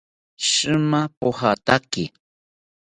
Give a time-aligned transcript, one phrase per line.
[0.49, 2.03] Shima pojataki